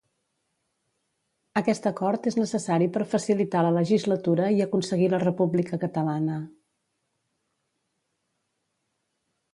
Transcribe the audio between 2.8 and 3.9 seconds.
per facilitar la